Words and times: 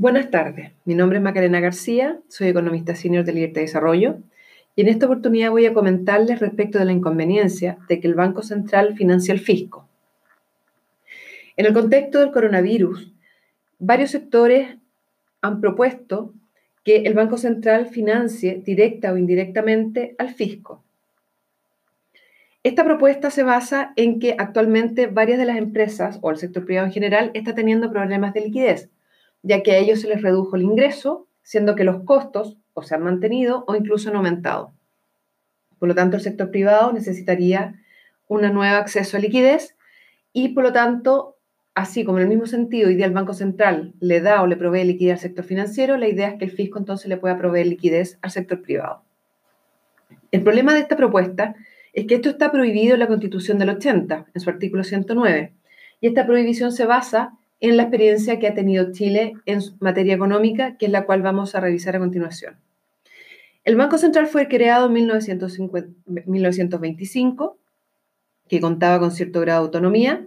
Buenas 0.00 0.30
tardes, 0.30 0.72
mi 0.86 0.94
nombre 0.94 1.18
es 1.18 1.22
Macarena 1.22 1.60
García, 1.60 2.18
soy 2.26 2.48
economista 2.48 2.94
senior 2.94 3.22
de 3.22 3.34
Libertad 3.34 3.60
y 3.60 3.64
Desarrollo 3.64 4.16
y 4.74 4.80
en 4.80 4.88
esta 4.88 5.04
oportunidad 5.04 5.50
voy 5.50 5.66
a 5.66 5.74
comentarles 5.74 6.40
respecto 6.40 6.78
de 6.78 6.86
la 6.86 6.92
inconveniencia 6.92 7.76
de 7.86 8.00
que 8.00 8.08
el 8.08 8.14
Banco 8.14 8.40
Central 8.40 8.96
financie 8.96 9.34
el 9.34 9.40
fisco. 9.40 9.86
En 11.58 11.66
el 11.66 11.74
contexto 11.74 12.18
del 12.18 12.30
coronavirus, 12.30 13.12
varios 13.78 14.12
sectores 14.12 14.78
han 15.42 15.60
propuesto 15.60 16.32
que 16.82 17.02
el 17.02 17.12
Banco 17.12 17.36
Central 17.36 17.84
financie 17.84 18.62
directa 18.64 19.12
o 19.12 19.18
indirectamente 19.18 20.14
al 20.16 20.30
fisco. 20.30 20.82
Esta 22.62 22.84
propuesta 22.84 23.30
se 23.30 23.42
basa 23.42 23.92
en 23.96 24.18
que 24.18 24.34
actualmente 24.38 25.08
varias 25.08 25.38
de 25.38 25.44
las 25.44 25.58
empresas 25.58 26.18
o 26.22 26.30
el 26.30 26.38
sector 26.38 26.64
privado 26.64 26.86
en 26.86 26.94
general 26.94 27.30
está 27.34 27.54
teniendo 27.54 27.92
problemas 27.92 28.32
de 28.32 28.40
liquidez 28.40 28.88
ya 29.42 29.62
que 29.62 29.72
a 29.72 29.78
ellos 29.78 30.00
se 30.00 30.08
les 30.08 30.22
redujo 30.22 30.56
el 30.56 30.62
ingreso, 30.62 31.26
siendo 31.42 31.74
que 31.74 31.84
los 31.84 32.04
costos 32.04 32.58
o 32.74 32.82
se 32.82 32.94
han 32.94 33.02
mantenido 33.02 33.64
o 33.66 33.74
incluso 33.74 34.10
han 34.10 34.16
aumentado. 34.16 34.72
Por 35.78 35.88
lo 35.88 35.94
tanto, 35.94 36.16
el 36.16 36.22
sector 36.22 36.50
privado 36.50 36.92
necesitaría 36.92 37.80
un 38.28 38.42
nuevo 38.42 38.76
acceso 38.76 39.16
a 39.16 39.20
liquidez 39.20 39.76
y, 40.32 40.50
por 40.50 40.62
lo 40.62 40.72
tanto, 40.72 41.36
así 41.74 42.04
como 42.04 42.18
en 42.18 42.24
el 42.24 42.28
mismo 42.28 42.46
sentido, 42.46 42.88
hoy 42.88 42.94
día 42.94 43.06
el 43.06 43.12
Banco 43.12 43.32
Central 43.32 43.94
le 44.00 44.20
da 44.20 44.42
o 44.42 44.46
le 44.46 44.56
provee 44.56 44.84
liquidez 44.84 45.14
al 45.14 45.20
sector 45.20 45.44
financiero, 45.44 45.96
la 45.96 46.08
idea 46.08 46.28
es 46.28 46.38
que 46.38 46.44
el 46.44 46.50
fisco 46.50 46.78
entonces 46.78 47.08
le 47.08 47.16
pueda 47.16 47.38
proveer 47.38 47.66
liquidez 47.66 48.18
al 48.22 48.30
sector 48.30 48.62
privado. 48.62 49.02
El 50.30 50.42
problema 50.42 50.74
de 50.74 50.80
esta 50.80 50.96
propuesta 50.96 51.56
es 51.92 52.06
que 52.06 52.16
esto 52.16 52.28
está 52.28 52.52
prohibido 52.52 52.94
en 52.94 53.00
la 53.00 53.08
Constitución 53.08 53.58
del 53.58 53.70
80, 53.70 54.26
en 54.32 54.40
su 54.40 54.50
artículo 54.50 54.84
109, 54.84 55.52
y 56.00 56.06
esta 56.06 56.26
prohibición 56.26 56.72
se 56.72 56.86
basa 56.86 57.36
en 57.60 57.76
la 57.76 57.84
experiencia 57.84 58.38
que 58.38 58.48
ha 58.48 58.54
tenido 58.54 58.92
Chile 58.92 59.34
en 59.46 59.60
materia 59.80 60.14
económica, 60.14 60.76
que 60.78 60.86
es 60.86 60.92
la 60.92 61.04
cual 61.04 61.22
vamos 61.22 61.54
a 61.54 61.60
revisar 61.60 61.96
a 61.96 61.98
continuación. 61.98 62.56
El 63.64 63.76
Banco 63.76 63.98
Central 63.98 64.26
fue 64.26 64.48
creado 64.48 64.86
en 64.86 64.94
1925, 64.94 67.58
que 68.48 68.60
contaba 68.60 68.98
con 68.98 69.12
cierto 69.12 69.40
grado 69.40 69.60
de 69.60 69.66
autonomía, 69.66 70.26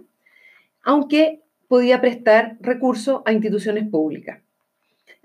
aunque 0.82 1.42
podía 1.66 2.00
prestar 2.00 2.56
recursos 2.60 3.22
a 3.24 3.32
instituciones 3.32 3.88
públicas. 3.88 4.40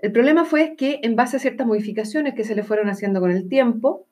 El 0.00 0.10
problema 0.12 0.44
fue 0.44 0.74
que 0.76 0.98
en 1.02 1.14
base 1.14 1.36
a 1.36 1.40
ciertas 1.40 1.66
modificaciones 1.66 2.34
que 2.34 2.44
se 2.44 2.56
le 2.56 2.64
fueron 2.64 2.88
haciendo 2.88 3.20
con 3.20 3.30
el 3.30 3.48
tiempo, 3.48 4.06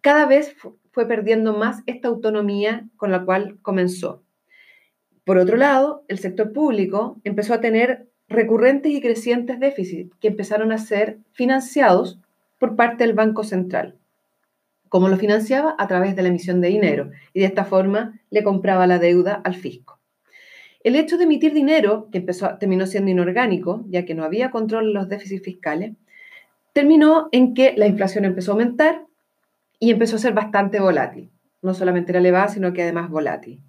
cada 0.00 0.26
vez 0.26 0.56
fue 0.90 1.06
perdiendo 1.06 1.52
más 1.52 1.82
esta 1.86 2.08
autonomía 2.08 2.88
con 2.96 3.12
la 3.12 3.24
cual 3.24 3.58
comenzó. 3.62 4.24
Por 5.26 5.38
otro 5.38 5.56
lado, 5.56 6.04
el 6.06 6.20
sector 6.20 6.52
público 6.52 7.20
empezó 7.24 7.52
a 7.52 7.60
tener 7.60 8.06
recurrentes 8.28 8.92
y 8.92 9.00
crecientes 9.00 9.58
déficits 9.58 10.14
que 10.20 10.28
empezaron 10.28 10.70
a 10.70 10.78
ser 10.78 11.18
financiados 11.32 12.20
por 12.60 12.76
parte 12.76 13.04
del 13.04 13.12
Banco 13.12 13.42
Central. 13.42 13.96
¿Cómo 14.88 15.08
lo 15.08 15.16
financiaba? 15.16 15.74
A 15.80 15.88
través 15.88 16.14
de 16.14 16.22
la 16.22 16.28
emisión 16.28 16.60
de 16.60 16.68
dinero 16.68 17.10
y 17.34 17.40
de 17.40 17.46
esta 17.46 17.64
forma 17.64 18.20
le 18.30 18.44
compraba 18.44 18.86
la 18.86 19.00
deuda 19.00 19.40
al 19.42 19.56
fisco. 19.56 19.98
El 20.84 20.94
hecho 20.94 21.18
de 21.18 21.24
emitir 21.24 21.52
dinero, 21.52 22.08
que 22.12 22.18
empezó, 22.18 22.56
terminó 22.58 22.86
siendo 22.86 23.10
inorgánico, 23.10 23.84
ya 23.88 24.04
que 24.04 24.14
no 24.14 24.22
había 24.22 24.52
control 24.52 24.84
en 24.84 24.94
los 24.94 25.08
déficits 25.08 25.42
fiscales, 25.42 25.96
terminó 26.72 27.28
en 27.32 27.52
que 27.52 27.74
la 27.76 27.88
inflación 27.88 28.24
empezó 28.24 28.52
a 28.52 28.54
aumentar 28.54 29.04
y 29.80 29.90
empezó 29.90 30.14
a 30.14 30.20
ser 30.20 30.34
bastante 30.34 30.78
volátil. 30.78 31.32
No 31.62 31.74
solamente 31.74 32.12
era 32.12 32.20
elevada, 32.20 32.46
sino 32.46 32.72
que 32.72 32.82
además 32.82 33.10
volátil. 33.10 33.60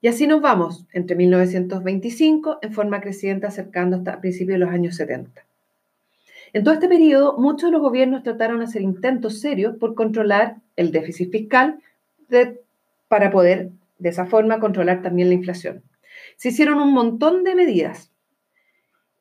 Y 0.00 0.08
así 0.08 0.26
nos 0.26 0.40
vamos 0.40 0.86
entre 0.92 1.16
1925 1.16 2.58
en 2.62 2.72
forma 2.72 3.00
creciente 3.00 3.46
acercando 3.46 3.96
hasta 3.96 4.20
principios 4.20 4.54
de 4.54 4.64
los 4.64 4.70
años 4.70 4.94
70. 4.96 5.44
En 6.52 6.64
todo 6.64 6.74
este 6.74 6.88
periodo, 6.88 7.36
muchos 7.36 7.68
de 7.68 7.72
los 7.72 7.82
gobiernos 7.82 8.22
trataron 8.22 8.58
de 8.58 8.64
hacer 8.64 8.82
intentos 8.82 9.40
serios 9.40 9.76
por 9.76 9.94
controlar 9.94 10.56
el 10.76 10.92
déficit 10.92 11.30
fiscal 11.30 11.80
para 13.08 13.30
poder 13.30 13.70
de 13.98 14.08
esa 14.08 14.26
forma 14.26 14.60
controlar 14.60 15.02
también 15.02 15.28
la 15.28 15.34
inflación. 15.34 15.82
Se 16.36 16.50
hicieron 16.50 16.78
un 16.78 16.92
montón 16.92 17.44
de 17.44 17.54
medidas. 17.54 18.10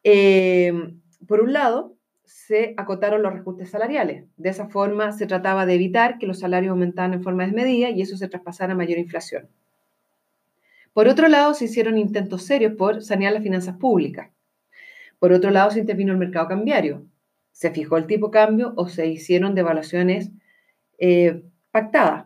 Eh, 0.04 0.94
por 1.28 1.42
un 1.42 1.54
lado, 1.54 1.96
se 2.24 2.76
acotaron 2.78 3.24
los 3.24 3.34
reajustes 3.34 3.72
salariales. 3.72 4.26
De 4.38 4.50
esa 4.50 4.70
forma 4.70 5.12
se 5.12 5.26
trataba 5.26 5.66
de 5.66 5.74
evitar 5.74 6.20
que 6.20 6.28
los 6.28 6.40
salarios 6.40 6.72
aumentaran 6.72 7.14
en 7.14 7.24
forma 7.24 7.44
desmedida 7.44 7.90
y 7.90 8.02
eso 8.02 8.16
se 8.16 8.28
traspasara 8.28 8.74
a 8.74 8.76
mayor 8.76 9.00
inflación. 9.00 9.50
Por 10.98 11.08
otro 11.08 11.28
lado, 11.28 11.54
se 11.54 11.66
hicieron 11.66 12.00
intentos 12.00 12.42
serios 12.42 12.74
por 12.74 13.04
sanear 13.04 13.32
las 13.32 13.44
finanzas 13.44 13.78
públicas. 13.78 14.32
Por 15.20 15.32
otro 15.32 15.52
lado, 15.52 15.70
se 15.70 15.80
intervino 15.80 16.12
el 16.12 16.18
mercado 16.18 16.48
cambiario. 16.48 17.06
Se 17.52 17.70
fijó 17.70 17.98
el 17.98 18.08
tipo 18.08 18.32
cambio 18.32 18.74
o 18.78 18.88
se 18.88 19.06
hicieron 19.06 19.54
devaluaciones 19.54 20.32
eh, 20.98 21.44
pactadas. 21.70 22.26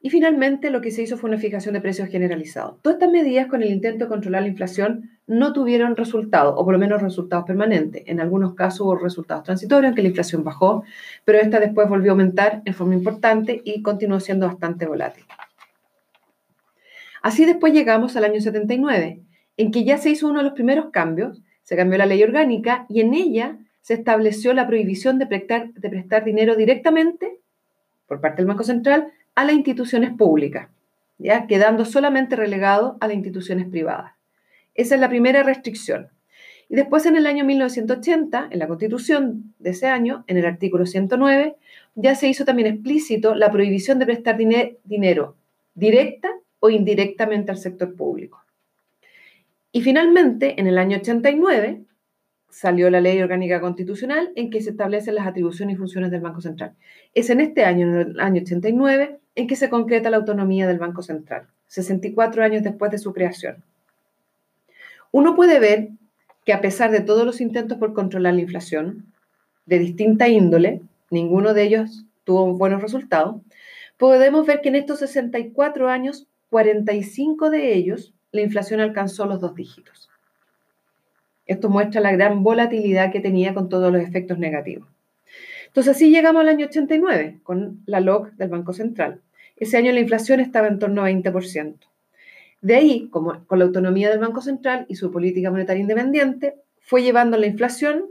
Y 0.00 0.08
finalmente 0.08 0.70
lo 0.70 0.80
que 0.80 0.90
se 0.90 1.02
hizo 1.02 1.18
fue 1.18 1.28
una 1.28 1.38
fijación 1.38 1.74
de 1.74 1.82
precios 1.82 2.08
generalizado. 2.08 2.78
Todas 2.80 2.96
estas 2.96 3.12
medidas 3.12 3.48
con 3.48 3.62
el 3.62 3.70
intento 3.70 4.06
de 4.06 4.08
controlar 4.08 4.40
la 4.40 4.48
inflación 4.48 5.10
no 5.26 5.52
tuvieron 5.52 5.94
resultados, 5.94 6.54
o 6.56 6.64
por 6.64 6.72
lo 6.72 6.80
menos 6.80 7.02
resultados 7.02 7.44
permanentes. 7.44 8.04
En 8.06 8.20
algunos 8.20 8.54
casos 8.54 8.80
hubo 8.80 8.96
resultados 8.96 9.42
transitorios 9.44 9.90
en 9.90 9.96
que 9.96 10.00
la 10.00 10.08
inflación 10.08 10.44
bajó, 10.44 10.82
pero 11.26 11.36
esta 11.36 11.60
después 11.60 11.90
volvió 11.90 12.12
a 12.12 12.14
aumentar 12.14 12.62
en 12.64 12.72
forma 12.72 12.94
importante 12.94 13.60
y 13.62 13.82
continuó 13.82 14.18
siendo 14.18 14.46
bastante 14.46 14.86
volátil. 14.86 15.24
Así 17.22 17.46
después 17.46 17.72
llegamos 17.72 18.16
al 18.16 18.24
año 18.24 18.40
79, 18.40 19.20
en 19.56 19.70
que 19.70 19.84
ya 19.84 19.96
se 19.96 20.10
hizo 20.10 20.28
uno 20.28 20.40
de 20.40 20.44
los 20.44 20.54
primeros 20.54 20.90
cambios, 20.90 21.40
se 21.62 21.76
cambió 21.76 21.96
la 21.96 22.06
ley 22.06 22.22
orgánica 22.22 22.84
y 22.88 23.00
en 23.00 23.14
ella 23.14 23.58
se 23.80 23.94
estableció 23.94 24.52
la 24.54 24.66
prohibición 24.66 25.18
de 25.18 25.26
prestar, 25.26 26.24
dinero 26.24 26.56
directamente 26.56 27.38
por 28.06 28.20
parte 28.20 28.38
del 28.38 28.48
Banco 28.48 28.64
Central 28.64 29.12
a 29.36 29.44
las 29.44 29.54
instituciones 29.54 30.10
públicas, 30.16 30.68
¿ya? 31.18 31.46
quedando 31.46 31.84
solamente 31.84 32.34
relegado 32.34 32.96
a 33.00 33.06
las 33.06 33.14
instituciones 33.14 33.68
privadas. 33.68 34.12
Esa 34.74 34.96
es 34.96 35.00
la 35.00 35.08
primera 35.08 35.44
restricción. 35.44 36.08
Y 36.68 36.74
después 36.74 37.06
en 37.06 37.16
el 37.16 37.26
año 37.26 37.44
1980, 37.44 38.48
en 38.50 38.58
la 38.58 38.66
constitución 38.66 39.54
de 39.58 39.70
ese 39.70 39.86
año, 39.86 40.24
en 40.26 40.38
el 40.38 40.46
artículo 40.46 40.86
109, 40.86 41.54
ya 41.94 42.14
se 42.16 42.28
hizo 42.28 42.44
también 42.44 42.68
explícito 42.68 43.34
la 43.34 43.50
prohibición 43.50 43.98
de 43.98 44.06
prestar 44.06 44.36
dinero 44.36 45.36
directa 45.74 46.28
o 46.64 46.70
indirectamente 46.70 47.50
al 47.50 47.58
sector 47.58 47.96
público. 47.96 48.40
Y 49.72 49.82
finalmente, 49.82 50.60
en 50.60 50.68
el 50.68 50.78
año 50.78 50.98
89, 50.98 51.82
salió 52.48 52.88
la 52.88 53.00
Ley 53.00 53.20
Orgánica 53.20 53.60
Constitucional 53.60 54.30
en 54.36 54.48
que 54.48 54.62
se 54.62 54.70
establecen 54.70 55.16
las 55.16 55.26
atribuciones 55.26 55.74
y 55.74 55.78
funciones 55.78 56.12
del 56.12 56.20
Banco 56.20 56.40
Central. 56.40 56.74
Es 57.14 57.30
en 57.30 57.40
este 57.40 57.64
año, 57.64 57.88
en 57.88 58.10
el 58.10 58.20
año 58.20 58.42
89, 58.42 59.18
en 59.34 59.46
que 59.48 59.56
se 59.56 59.70
concreta 59.70 60.08
la 60.08 60.18
autonomía 60.18 60.68
del 60.68 60.78
Banco 60.78 61.02
Central, 61.02 61.48
64 61.66 62.44
años 62.44 62.62
después 62.62 62.92
de 62.92 62.98
su 62.98 63.12
creación. 63.12 63.56
Uno 65.10 65.34
puede 65.34 65.58
ver 65.58 65.88
que 66.44 66.52
a 66.52 66.60
pesar 66.60 66.92
de 66.92 67.00
todos 67.00 67.26
los 67.26 67.40
intentos 67.40 67.78
por 67.78 67.92
controlar 67.92 68.34
la 68.34 68.42
inflación, 68.42 69.12
de 69.66 69.80
distinta 69.80 70.28
índole, 70.28 70.80
ninguno 71.10 71.54
de 71.54 71.64
ellos 71.64 72.04
tuvo 72.22 72.54
buenos 72.54 72.82
resultados, 72.82 73.40
podemos 73.96 74.46
ver 74.46 74.60
que 74.60 74.68
en 74.68 74.76
estos 74.76 75.00
64 75.00 75.88
años 75.88 76.28
45 76.52 77.48
de 77.48 77.72
ellos, 77.72 78.12
la 78.30 78.42
inflación 78.42 78.80
alcanzó 78.80 79.24
los 79.24 79.40
dos 79.40 79.54
dígitos. 79.54 80.10
Esto 81.46 81.70
muestra 81.70 82.02
la 82.02 82.12
gran 82.12 82.42
volatilidad 82.42 83.10
que 83.10 83.20
tenía 83.20 83.54
con 83.54 83.70
todos 83.70 83.90
los 83.90 84.02
efectos 84.02 84.38
negativos. 84.38 84.86
Entonces 85.68 85.96
así 85.96 86.10
llegamos 86.10 86.42
al 86.42 86.50
año 86.50 86.66
89 86.66 87.40
con 87.42 87.82
la 87.86 88.00
LOC 88.00 88.32
del 88.32 88.50
Banco 88.50 88.74
Central. 88.74 89.22
Ese 89.56 89.78
año 89.78 89.92
la 89.92 90.00
inflación 90.00 90.40
estaba 90.40 90.68
en 90.68 90.78
torno 90.78 91.02
a 91.02 91.10
20%. 91.10 91.76
De 92.60 92.74
ahí, 92.76 93.08
con 93.08 93.58
la 93.58 93.64
autonomía 93.64 94.10
del 94.10 94.18
Banco 94.18 94.42
Central 94.42 94.84
y 94.90 94.96
su 94.96 95.10
política 95.10 95.50
monetaria 95.50 95.80
independiente, 95.80 96.56
fue 96.80 97.02
llevando 97.02 97.38
la 97.38 97.46
inflación 97.46 98.04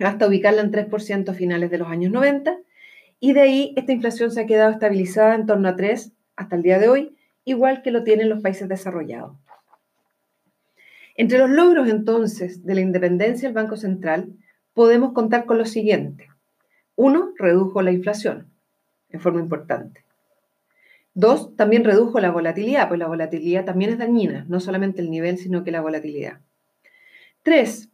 hasta 0.00 0.26
ubicarla 0.26 0.60
en 0.60 0.72
3% 0.72 1.28
a 1.28 1.34
finales 1.34 1.70
de 1.70 1.78
los 1.78 1.86
años 1.86 2.10
90 2.10 2.58
y 3.20 3.32
de 3.32 3.40
ahí 3.40 3.74
esta 3.76 3.92
inflación 3.92 4.32
se 4.32 4.40
ha 4.40 4.46
quedado 4.46 4.72
estabilizada 4.72 5.36
en 5.36 5.46
torno 5.46 5.68
a 5.68 5.76
3 5.76 6.10
hasta 6.34 6.56
el 6.56 6.62
día 6.62 6.80
de 6.80 6.88
hoy 6.88 7.14
igual 7.44 7.82
que 7.82 7.90
lo 7.90 8.04
tienen 8.04 8.28
los 8.28 8.40
países 8.40 8.68
desarrollados. 8.68 9.36
Entre 11.16 11.38
los 11.38 11.50
logros 11.50 11.88
entonces 11.88 12.64
de 12.64 12.74
la 12.74 12.80
independencia 12.80 13.48
del 13.48 13.54
Banco 13.54 13.76
Central 13.76 14.32
podemos 14.72 15.12
contar 15.12 15.44
con 15.44 15.58
lo 15.58 15.64
siguiente. 15.64 16.28
Uno, 16.96 17.32
redujo 17.38 17.82
la 17.82 17.92
inflación 17.92 18.48
en 19.10 19.20
forma 19.20 19.40
importante. 19.40 20.04
Dos, 21.14 21.54
también 21.54 21.84
redujo 21.84 22.18
la 22.18 22.32
volatilidad, 22.32 22.88
pues 22.88 22.98
la 22.98 23.06
volatilidad 23.06 23.64
también 23.64 23.92
es 23.92 23.98
dañina, 23.98 24.44
no 24.48 24.58
solamente 24.58 25.00
el 25.00 25.10
nivel, 25.10 25.38
sino 25.38 25.62
que 25.62 25.70
la 25.70 25.80
volatilidad. 25.80 26.40
Tres, 27.44 27.88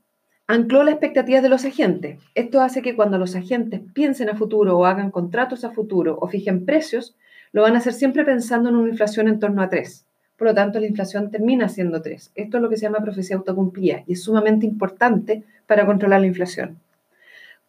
ancló 0.47 0.83
la 0.83 0.93
expectativa 0.93 1.43
de 1.43 1.51
los 1.51 1.67
agentes. 1.67 2.19
Esto 2.35 2.63
hace 2.63 2.81
que 2.81 2.97
cuando 2.97 3.19
los 3.19 3.37
agentes 3.37 3.83
piensen 3.93 4.31
a 4.31 4.37
futuro 4.37 4.79
o 4.79 4.87
hagan 4.87 5.11
contratos 5.11 5.65
a 5.65 5.71
futuro 5.71 6.17
o 6.19 6.29
fijen 6.29 6.65
precios, 6.65 7.15
lo 7.53 7.63
van 7.63 7.75
a 7.75 7.79
hacer 7.79 7.93
siempre 7.93 8.25
pensando 8.25 8.69
en 8.69 8.77
una 8.77 8.91
inflación 8.91 9.29
en 9.29 9.39
torno 9.39 9.63
a 9.63 9.69
3, 9.69 10.07
por 10.37 10.49
lo 10.49 10.55
tanto 10.55 10.81
la 10.81 10.87
inflación 10.87 11.31
termina 11.31 11.69
siendo 11.69 12.01
3. 12.01 12.33
Esto 12.35 12.57
es 12.57 12.63
lo 12.63 12.69
que 12.71 12.77
se 12.77 12.83
llama 12.83 13.03
profecía 13.03 13.37
autocumplida 13.37 14.05
y 14.07 14.15
es 14.15 14.23
sumamente 14.23 14.67
importante 14.67 15.45
para 15.67 15.87
controlar 15.87 16.21
la 16.21 16.27
inflación. 16.27 16.79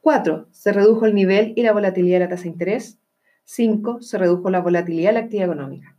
4. 0.01 0.47
Se 0.51 0.73
redujo 0.73 1.05
el 1.05 1.13
nivel 1.13 1.53
y 1.55 1.63
la 1.63 1.73
volatilidad 1.73 2.19
de 2.19 2.25
la 2.25 2.29
tasa 2.29 2.43
de 2.43 2.49
interés. 2.49 2.97
5. 3.45 4.01
Se 4.01 4.17
redujo 4.17 4.49
la 4.49 4.59
volatilidad 4.59 5.09
de 5.09 5.13
la 5.13 5.19
actividad 5.19 5.47
económica. 5.47 5.95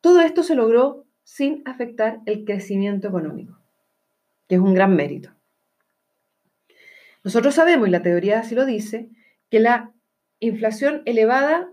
Todo 0.00 0.20
esto 0.20 0.42
se 0.42 0.54
logró 0.54 1.04
sin 1.22 1.62
afectar 1.64 2.20
el 2.26 2.44
crecimiento 2.44 3.08
económico, 3.08 3.58
que 4.48 4.56
es 4.56 4.60
un 4.60 4.74
gran 4.74 4.94
mérito. 4.94 5.30
Nosotros 7.22 7.54
sabemos, 7.54 7.88
y 7.88 7.90
la 7.90 8.02
teoría 8.02 8.40
así 8.40 8.54
lo 8.54 8.66
dice, 8.66 9.08
que 9.50 9.60
la 9.60 9.92
inflación 10.40 11.02
elevada 11.06 11.70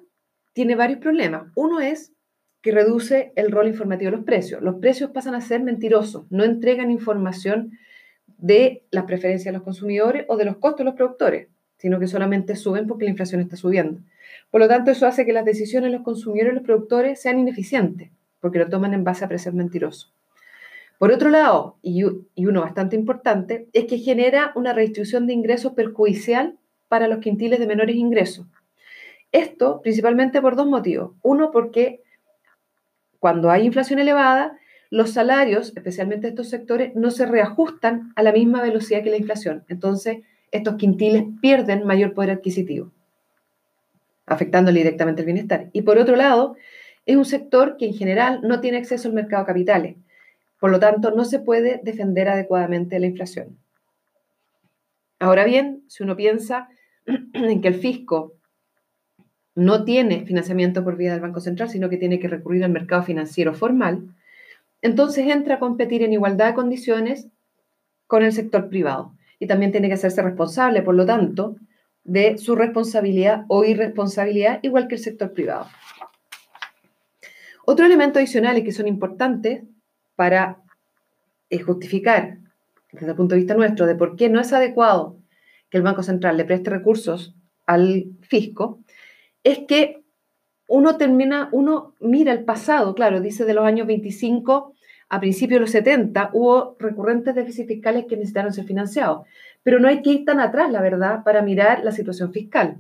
tiene 0.53 0.75
varios 0.75 1.00
problemas. 1.00 1.51
Uno 1.56 1.80
es 1.80 2.13
que 2.62 2.71
reduce 2.71 3.33
el 3.36 3.51
rol 3.51 3.68
informativo 3.68 4.12
de 4.12 4.18
los 4.18 4.25
precios. 4.25 4.62
Los 4.62 4.75
precios 4.75 5.12
pasan 5.12 5.36
a 5.36 5.42
ser 5.42 5.63
mentirosos, 5.63 6.25
no 6.30 6.44
entregan 6.44 6.92
información 6.92 7.71
de 8.38 8.86
las 8.92 9.06
preferencias 9.06 9.51
de 9.51 9.57
los 9.57 9.63
consumidores 9.63 10.25
o 10.27 10.38
de 10.38 10.45
los 10.45 10.57
costos 10.57 10.80
de 10.80 10.86
los 10.86 10.95
productores, 10.95 11.48
sino 11.77 12.00
que 12.00 12.07
solamente 12.07 12.56
suben 12.56 12.88
porque 12.88 13.06
la 13.06 13.12
inflación 13.12 13.42
está 13.42 13.56
subiendo. 13.56 14.01
Por 14.50 14.62
lo 14.62 14.68
tanto, 14.68 14.92
eso 14.92 15.07
hace 15.07 15.25
que 15.25 15.33
las 15.33 15.45
decisiones 15.45 15.92
de 15.92 15.98
los 15.98 16.06
consumidores 16.06 16.53
y 16.53 16.56
los 16.56 16.63
productores 16.63 17.21
sean 17.21 17.39
ineficientes, 17.39 18.12
porque 18.39 18.59
lo 18.59 18.69
toman 18.69 18.94
en 18.94 19.03
base 19.03 19.25
a 19.25 19.27
precios 19.27 19.56
mentirosos. 19.56 20.13
Por 21.01 21.12
otro 21.12 21.30
lado, 21.30 21.77
y, 21.81 22.03
uno 22.03 22.62
bastante 22.62 22.95
importante, 22.95 23.68
es 23.74 23.86
que 23.86 23.98
genera 23.98 24.51
una 24.53 24.71
redistribución 24.71 25.25
de 25.25 25.33
ingresos 25.33 25.74
perjudicial 25.74 26.59
para 26.89 27.07
los 27.07 27.19
quintiles 27.19 27.59
de 27.59 27.65
menores 27.65 27.95
ingresos. 27.95 28.45
Esto 29.31 29.81
principalmente 29.81 30.42
por 30.42 30.56
dos 30.56 30.68
motivos. 30.68 31.12
Uno, 31.22 31.51
porque 31.51 32.01
cuando 33.19 33.51
hay 33.51 33.66
inflación 33.66 34.00
elevada, 34.00 34.57
los 34.89 35.12
salarios, 35.12 35.72
especialmente 35.75 36.28
estos 36.28 36.50
sectores, 36.50 36.94
no 36.95 37.12
se 37.12 37.25
reajustan 37.25 38.12
a 38.16 38.24
la 38.24 38.33
misma 38.33 38.62
velocidad 38.62 39.04
que 39.04 39.10
la 39.10 39.18
inflación. 39.18 39.63
Entonces, 39.69 40.18
estos 40.51 40.75
quintiles 40.75 41.24
pierden 41.42 41.86
mayor 41.86 42.13
poder 42.13 42.31
adquisitivo, 42.31 42.92
afectándole 44.25 44.80
directamente 44.80 45.22
el 45.22 45.25
bienestar. 45.28 45.69
Y 45.72 45.84
por 45.84 45.98
otro 45.98 46.18
lado, 46.18 46.57
es 47.06 47.16
un 47.16 47.25
sector 47.25 47.77
que 47.77 47.86
en 47.86 47.94
general 47.94 48.42
no 48.44 48.60
tiene 48.60 48.77
acceso 48.77 49.07
al 49.07 49.13
mercado 49.13 49.44
de 49.44 49.48
capitales. 49.48 49.95
Por 50.60 50.72
lo 50.72 50.80
tanto, 50.80 51.12
no 51.12 51.24
se 51.24 51.39
puede 51.39 51.80
defender 51.84 52.27
adecuadamente 52.27 53.00
la 53.00 53.07
inflación. 53.07 53.57
Ahora 55.19 55.45
bien, 55.45 55.84
si 55.88 56.04
uno 56.04 56.16
piensa 56.16 56.68
en 57.06 57.62
que 57.62 57.68
el 57.69 57.75
fisco 57.75 58.34
no 59.56 59.83
tiene 59.83 60.25
financiamiento 60.25 60.83
por 60.83 60.98
vía 60.98 61.12
del 61.12 61.21
Banco 61.21 61.42
Central, 61.42 61.69
sino 61.69 61.89
que 61.89 61.98
tiene 61.98 62.19
que 62.19 62.27
recurrir 62.27 62.63
al 62.63 62.71
mercado 62.71 63.03
financiero 63.03 63.53
formal, 63.53 64.07
entonces 64.81 65.27
entra 65.27 65.56
a 65.56 65.59
competir 65.59 66.03
en 66.03 66.13
igualdad 66.13 66.48
de 66.48 66.53
condiciones 66.53 67.27
con 68.07 68.24
el 68.24 68.33
sector 68.33 68.69
privado 68.69 69.13
y 69.39 69.48
también 69.48 69.71
tiene 69.71 69.88
que 69.88 69.95
hacerse 69.95 70.21
responsable, 70.21 70.81
por 70.81 70.95
lo 70.95 71.06
tanto, 71.06 71.56
de 72.03 72.38
su 72.38 72.56
responsabilidad 72.56 73.45
o 73.48 73.63
irresponsabilidad, 73.63 74.59
igual 74.63 74.88
que 74.88 74.95
el 74.95 75.01
sector 75.01 75.33
privado. 75.33 75.68
Otro 77.65 77.86
elemento 77.86 78.19
adicional 78.19 78.63
que 78.63 78.71
son 78.71 78.88
importantes 78.88 79.63
para 80.15 80.62
eh, 81.50 81.59
justificar, 81.59 82.39
desde 82.92 83.09
el 83.09 83.15
punto 83.15 83.36
de 83.36 83.42
vista 83.42 83.53
nuestro, 83.53 83.86
de 83.86 83.95
por 83.95 84.15
qué 84.15 84.30
no 84.30 84.39
es 84.39 84.51
adecuado 84.51 85.18
que 85.69 85.77
el 85.77 85.83
Banco 85.83 86.03
Central 86.03 86.38
le 86.38 86.45
preste 86.45 86.69
recursos 86.69 87.36
al 87.65 88.07
fisco, 88.21 88.80
es 89.43 89.59
que 89.67 90.03
uno 90.67 90.97
termina, 90.97 91.49
uno 91.51 91.95
mira 91.99 92.31
el 92.31 92.43
pasado, 92.45 92.95
claro, 92.95 93.19
dice 93.19 93.45
de 93.45 93.53
los 93.53 93.65
años 93.65 93.88
25 93.88 94.73
a 95.09 95.19
principios 95.19 95.57
de 95.57 95.61
los 95.61 95.71
70 95.71 96.29
hubo 96.33 96.77
recurrentes 96.79 97.35
déficits 97.35 97.67
fiscales 97.67 98.05
que 98.07 98.15
necesitaron 98.15 98.53
ser 98.53 98.63
financiados, 98.63 99.27
pero 99.61 99.79
no 99.79 99.89
hay 99.89 100.01
que 100.01 100.11
ir 100.11 100.25
tan 100.25 100.39
atrás, 100.39 100.71
la 100.71 100.81
verdad, 100.81 101.23
para 101.25 101.41
mirar 101.41 101.83
la 101.83 101.91
situación 101.91 102.31
fiscal. 102.31 102.77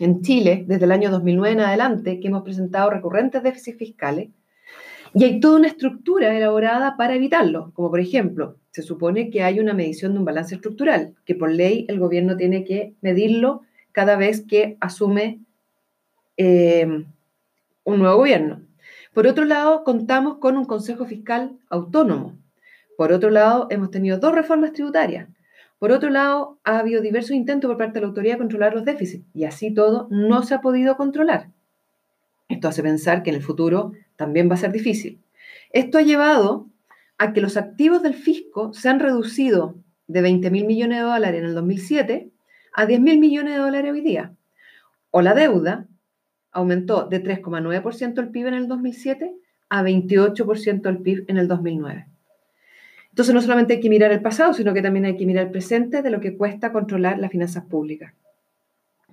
En 0.00 0.22
Chile, 0.22 0.64
desde 0.66 0.84
el 0.84 0.92
año 0.92 1.10
2009 1.10 1.52
en 1.52 1.60
adelante, 1.60 2.18
que 2.18 2.26
hemos 2.26 2.42
presentado 2.42 2.90
recurrentes 2.90 3.42
déficits 3.42 3.78
fiscales, 3.78 4.30
y 5.14 5.24
hay 5.24 5.40
toda 5.40 5.58
una 5.58 5.68
estructura 5.68 6.36
elaborada 6.36 6.96
para 6.96 7.14
evitarlo, 7.14 7.70
como 7.72 7.90
por 7.90 8.00
ejemplo, 8.00 8.56
se 8.72 8.82
supone 8.82 9.30
que 9.30 9.42
hay 9.42 9.60
una 9.60 9.74
medición 9.74 10.12
de 10.12 10.18
un 10.18 10.24
balance 10.24 10.56
estructural, 10.56 11.14
que 11.24 11.34
por 11.34 11.52
ley 11.52 11.86
el 11.88 11.98
gobierno 11.98 12.36
tiene 12.36 12.64
que 12.64 12.94
medirlo 13.00 13.62
cada 13.92 14.16
vez 14.16 14.44
que 14.44 14.76
asume 14.80 15.40
eh, 16.38 17.04
un 17.84 17.98
nuevo 17.98 18.16
gobierno. 18.16 18.62
Por 19.12 19.26
otro 19.26 19.44
lado, 19.44 19.84
contamos 19.84 20.38
con 20.38 20.56
un 20.56 20.64
Consejo 20.64 21.04
Fiscal 21.04 21.58
autónomo. 21.68 22.38
Por 22.96 23.12
otro 23.12 23.30
lado, 23.30 23.66
hemos 23.70 23.90
tenido 23.90 24.18
dos 24.18 24.34
reformas 24.34 24.72
tributarias. 24.72 25.28
Por 25.78 25.92
otro 25.92 26.10
lado, 26.10 26.58
ha 26.64 26.78
habido 26.78 27.02
diversos 27.02 27.32
intentos 27.32 27.68
por 27.68 27.78
parte 27.78 27.94
de 27.94 28.00
la 28.02 28.06
autoridad 28.08 28.34
de 28.34 28.38
controlar 28.38 28.74
los 28.74 28.84
déficits 28.84 29.26
y 29.34 29.44
así 29.44 29.72
todo 29.72 30.08
no 30.10 30.42
se 30.42 30.54
ha 30.54 30.60
podido 30.60 30.96
controlar. 30.96 31.50
Esto 32.48 32.68
hace 32.68 32.82
pensar 32.82 33.22
que 33.22 33.30
en 33.30 33.36
el 33.36 33.42
futuro 33.42 33.92
también 34.16 34.48
va 34.50 34.54
a 34.54 34.58
ser 34.58 34.72
difícil. 34.72 35.20
Esto 35.70 35.98
ha 35.98 36.02
llevado 36.02 36.66
a 37.18 37.32
que 37.32 37.40
los 37.40 37.56
activos 37.56 38.02
del 38.02 38.14
fisco 38.14 38.72
se 38.72 38.88
han 38.88 39.00
reducido 39.00 39.74
de 40.06 40.22
20 40.22 40.50
mil 40.50 40.64
millones 40.64 40.98
de 40.98 41.04
dólares 41.04 41.40
en 41.40 41.46
el 41.46 41.54
2007 41.54 42.30
a 42.72 42.86
10 42.86 43.00
mil 43.00 43.18
millones 43.18 43.54
de 43.54 43.60
dólares 43.60 43.92
hoy 43.92 44.00
día. 44.00 44.32
O 45.10 45.22
la 45.22 45.34
deuda 45.34 45.86
aumentó 46.52 47.04
de 47.04 47.22
3,9% 47.22 48.18
el 48.18 48.28
PIB 48.30 48.46
en 48.48 48.54
el 48.54 48.68
2007 48.68 49.34
a 49.68 49.82
28% 49.82 50.88
el 50.88 50.98
PIB 50.98 51.24
en 51.28 51.36
el 51.36 51.48
2009. 51.48 52.06
Entonces 53.10 53.34
no 53.34 53.42
solamente 53.42 53.74
hay 53.74 53.80
que 53.80 53.90
mirar 53.90 54.12
el 54.12 54.22
pasado, 54.22 54.54
sino 54.54 54.72
que 54.72 54.82
también 54.82 55.04
hay 55.04 55.16
que 55.16 55.26
mirar 55.26 55.46
el 55.46 55.50
presente 55.50 56.02
de 56.02 56.10
lo 56.10 56.20
que 56.20 56.36
cuesta 56.36 56.72
controlar 56.72 57.18
las 57.18 57.30
finanzas 57.30 57.64
públicas. 57.64 58.14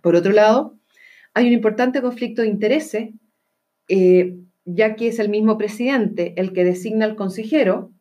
Por 0.01 0.15
otro 0.15 0.31
lado, 0.31 0.75
hay 1.33 1.47
un 1.47 1.53
importante 1.53 2.01
conflicto 2.01 2.43
de 2.43 2.47
intereses, 2.47 3.09
eh, 3.87 4.37
ya 4.65 4.95
que 4.95 5.07
es 5.07 5.19
el 5.19 5.29
mismo 5.29 5.57
presidente 5.57 6.33
el 6.37 6.53
que 6.53 6.63
designa 6.63 7.05
al 7.05 7.15
consejero, 7.15 7.91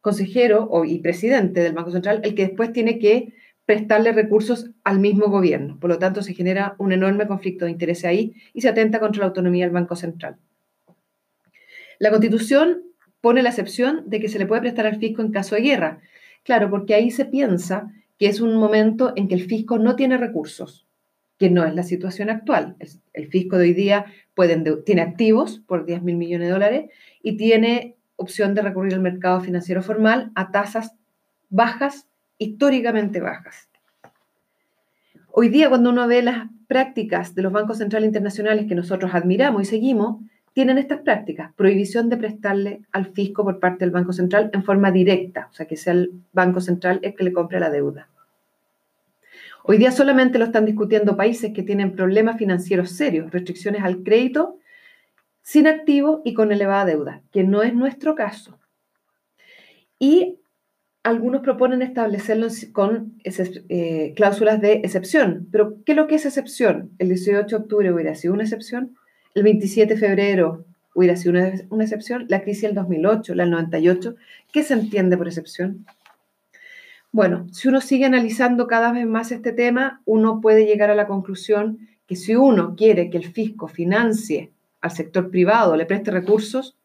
consejero 0.00 0.70
y 0.84 0.98
presidente 0.98 1.60
del 1.60 1.72
Banco 1.72 1.90
Central, 1.90 2.20
el 2.24 2.34
que 2.34 2.48
después 2.48 2.72
tiene 2.72 2.98
que 2.98 3.34
prestarle 3.70 4.10
recursos 4.10 4.68
al 4.82 4.98
mismo 4.98 5.28
gobierno. 5.28 5.78
Por 5.78 5.90
lo 5.90 6.00
tanto, 6.00 6.24
se 6.24 6.34
genera 6.34 6.74
un 6.78 6.90
enorme 6.90 7.28
conflicto 7.28 7.66
de 7.66 7.70
interés 7.70 8.04
ahí 8.04 8.34
y 8.52 8.62
se 8.62 8.68
atenta 8.68 8.98
contra 8.98 9.20
la 9.20 9.26
autonomía 9.28 9.64
del 9.64 9.72
Banco 9.72 9.94
Central. 9.94 10.38
La 12.00 12.10
Constitución 12.10 12.82
pone 13.20 13.44
la 13.44 13.50
excepción 13.50 14.02
de 14.06 14.18
que 14.18 14.28
se 14.28 14.40
le 14.40 14.46
puede 14.46 14.62
prestar 14.62 14.86
al 14.86 14.98
fisco 14.98 15.22
en 15.22 15.30
caso 15.30 15.54
de 15.54 15.60
guerra. 15.60 16.00
Claro, 16.42 16.68
porque 16.68 16.94
ahí 16.94 17.12
se 17.12 17.26
piensa 17.26 17.92
que 18.18 18.26
es 18.26 18.40
un 18.40 18.56
momento 18.56 19.12
en 19.14 19.28
que 19.28 19.36
el 19.36 19.42
fisco 19.42 19.78
no 19.78 19.94
tiene 19.94 20.18
recursos, 20.18 20.88
que 21.38 21.48
no 21.48 21.64
es 21.64 21.72
la 21.72 21.84
situación 21.84 22.28
actual. 22.28 22.74
El, 23.12 23.28
fisco 23.28 23.56
de 23.56 23.66
hoy 23.66 23.72
día 23.72 24.06
tiene 24.84 25.02
activos 25.02 25.62
por 25.64 25.86
10 25.86 26.02
mil 26.02 26.16
millones 26.16 26.48
de 26.48 26.52
dólares 26.52 26.90
y 27.22 27.36
tiene 27.36 27.94
opción 28.16 28.52
de 28.56 28.62
recurrir 28.62 28.94
al 28.94 29.00
mercado 29.00 29.40
financiero 29.40 29.80
formal 29.80 30.32
a 30.34 30.50
tasas 30.50 30.96
bajas 31.50 32.09
históricamente 32.40 33.20
bajas. 33.20 33.68
Hoy 35.30 35.50
día, 35.50 35.68
cuando 35.68 35.90
uno 35.90 36.08
ve 36.08 36.22
las 36.22 36.48
prácticas 36.66 37.34
de 37.34 37.42
los 37.42 37.52
bancos 37.52 37.78
centrales 37.78 38.08
internacionales 38.08 38.66
que 38.66 38.74
nosotros 38.74 39.14
admiramos 39.14 39.62
y 39.62 39.64
seguimos, 39.66 40.22
tienen 40.54 40.78
estas 40.78 41.02
prácticas, 41.02 41.52
prohibición 41.54 42.08
de 42.08 42.16
prestarle 42.16 42.80
al 42.92 43.12
fisco 43.12 43.44
por 43.44 43.60
parte 43.60 43.84
del 43.84 43.92
Banco 43.92 44.12
Central 44.12 44.50
en 44.52 44.64
forma 44.64 44.90
directa, 44.90 45.48
o 45.50 45.54
sea, 45.54 45.66
que 45.66 45.76
sea 45.76 45.92
el 45.92 46.12
Banco 46.32 46.60
Central 46.60 46.98
el 47.02 47.14
que 47.14 47.24
le 47.24 47.32
compre 47.32 47.60
la 47.60 47.70
deuda. 47.70 48.08
Hoy 49.62 49.76
día 49.76 49.92
solamente 49.92 50.38
lo 50.38 50.46
están 50.46 50.64
discutiendo 50.64 51.16
países 51.16 51.52
que 51.52 51.62
tienen 51.62 51.92
problemas 51.92 52.38
financieros 52.38 52.90
serios, 52.90 53.30
restricciones 53.30 53.84
al 53.84 54.02
crédito, 54.02 54.56
sin 55.42 55.66
activo 55.66 56.22
y 56.24 56.32
con 56.32 56.52
elevada 56.52 56.86
deuda, 56.86 57.22
que 57.30 57.44
no 57.44 57.62
es 57.62 57.74
nuestro 57.74 58.14
caso. 58.14 58.58
Y 59.98 60.39
algunos 61.02 61.42
proponen 61.42 61.82
establecerlo 61.82 62.48
con 62.72 63.14
eh, 63.24 64.12
cláusulas 64.16 64.60
de 64.60 64.74
excepción. 64.84 65.48
Pero, 65.50 65.76
¿qué 65.84 65.92
es 65.92 65.96
lo 65.96 66.06
que 66.06 66.16
es 66.16 66.26
excepción? 66.26 66.90
El 66.98 67.08
18 67.08 67.46
de 67.46 67.62
octubre 67.62 67.92
hubiera 67.92 68.14
sido 68.14 68.34
una 68.34 68.42
excepción, 68.42 68.96
el 69.34 69.42
27 69.42 69.94
de 69.94 70.00
febrero 70.00 70.64
hubiera 70.94 71.16
sido 71.16 71.32
una, 71.32 71.52
una 71.70 71.84
excepción, 71.84 72.26
la 72.28 72.42
crisis 72.42 72.62
del 72.62 72.74
2008, 72.74 73.34
la 73.34 73.44
del 73.44 73.52
98, 73.52 74.16
¿qué 74.52 74.62
se 74.62 74.74
entiende 74.74 75.16
por 75.16 75.28
excepción? 75.28 75.86
Bueno, 77.12 77.46
si 77.52 77.68
uno 77.68 77.80
sigue 77.80 78.04
analizando 78.04 78.66
cada 78.66 78.92
vez 78.92 79.06
más 79.06 79.32
este 79.32 79.52
tema, 79.52 80.02
uno 80.04 80.40
puede 80.40 80.66
llegar 80.66 80.90
a 80.90 80.94
la 80.94 81.06
conclusión 81.06 81.88
que 82.06 82.16
si 82.16 82.36
uno 82.36 82.74
quiere 82.76 83.08
que 83.08 83.18
el 83.18 83.32
fisco 83.32 83.68
financie 83.68 84.52
al 84.80 84.90
sector 84.90 85.30
privado, 85.30 85.76
le 85.76 85.86
preste 85.86 86.10
recursos, 86.10 86.76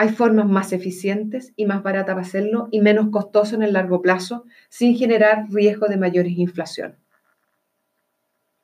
hay 0.00 0.08
formas 0.08 0.48
más 0.48 0.72
eficientes 0.72 1.52
y 1.56 1.66
más 1.66 1.82
baratas 1.82 2.14
para 2.14 2.26
hacerlo 2.26 2.68
y 2.70 2.80
menos 2.80 3.10
costosas 3.10 3.52
en 3.52 3.62
el 3.64 3.74
largo 3.74 4.00
plazo 4.00 4.46
sin 4.70 4.96
generar 4.96 5.44
riesgo 5.50 5.88
de 5.88 5.98
mayores 5.98 6.38
inflación. 6.38 6.96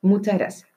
Muchas 0.00 0.38
gracias. 0.38 0.75